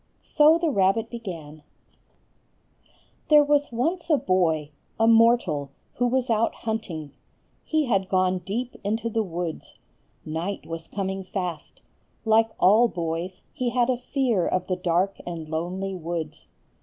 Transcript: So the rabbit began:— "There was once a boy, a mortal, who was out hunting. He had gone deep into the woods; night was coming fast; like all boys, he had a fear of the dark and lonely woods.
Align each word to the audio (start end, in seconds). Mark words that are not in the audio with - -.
So 0.23 0.57
the 0.57 0.71
rabbit 0.71 1.11
began:— 1.11 1.61
"There 3.29 3.43
was 3.43 3.71
once 3.71 4.09
a 4.09 4.17
boy, 4.17 4.71
a 4.99 5.05
mortal, 5.05 5.69
who 5.97 6.07
was 6.07 6.27
out 6.31 6.55
hunting. 6.55 7.11
He 7.63 7.85
had 7.85 8.09
gone 8.09 8.39
deep 8.39 8.75
into 8.83 9.11
the 9.11 9.21
woods; 9.21 9.75
night 10.25 10.65
was 10.65 10.87
coming 10.87 11.23
fast; 11.23 11.83
like 12.25 12.49
all 12.59 12.87
boys, 12.87 13.43
he 13.53 13.69
had 13.69 13.91
a 13.91 13.97
fear 13.97 14.47
of 14.47 14.65
the 14.65 14.75
dark 14.75 15.17
and 15.27 15.47
lonely 15.47 15.93
woods. 15.93 16.47